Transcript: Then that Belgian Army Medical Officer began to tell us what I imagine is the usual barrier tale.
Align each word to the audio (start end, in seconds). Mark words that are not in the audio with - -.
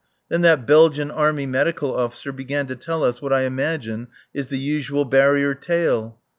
Then 0.29 0.41
that 0.41 0.65
Belgian 0.65 1.11
Army 1.11 1.45
Medical 1.45 1.95
Officer 1.95 2.31
began 2.31 2.65
to 2.65 2.75
tell 2.75 3.03
us 3.03 3.21
what 3.21 3.31
I 3.31 3.41
imagine 3.43 4.07
is 4.33 4.47
the 4.47 4.57
usual 4.57 5.05
barrier 5.05 5.53
tale. 5.53 6.17